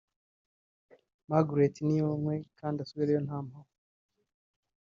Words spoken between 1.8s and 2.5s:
niyonkwe